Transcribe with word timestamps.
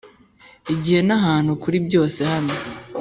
igihe 0.73 1.01
n'ahantu 1.07 1.51
kuri 1.63 1.77
byose- 1.87 2.19
hano 2.31 2.53